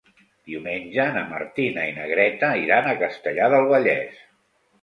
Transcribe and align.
Diumenge 0.51 1.05
na 1.17 1.23
Martina 1.33 1.85
i 1.89 1.93
na 1.99 2.07
Greta 2.13 2.51
iran 2.63 2.89
a 2.95 2.99
Castellar 3.05 3.51
del 3.57 3.73
Vallès. 3.75 4.27